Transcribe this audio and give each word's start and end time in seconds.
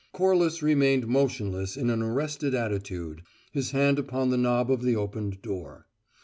Corliss 0.13 0.63
remained 0.63 1.05
motionless 1.05 1.77
in 1.77 1.91
an 1.91 2.01
arrested 2.01 2.55
attitude, 2.55 3.21
his 3.51 3.69
hand 3.69 3.99
upon 3.99 4.31
the 4.31 4.35
knob 4.39 4.71
of 4.71 4.81
the 4.81 4.95
opened 4.95 5.43
door. 5.43 5.85